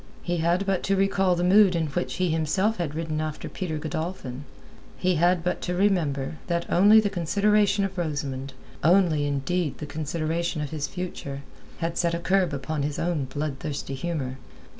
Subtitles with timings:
[0.23, 3.77] He had but to recall the mood in which he himself had ridden after Peter
[3.77, 4.45] Godolphin;
[4.97, 10.71] he had but to remember, that only the consideration of Rosamund—only, indeed, the consideration of
[10.71, 14.37] his future—had set a curb upon his own bloodthirsty humour.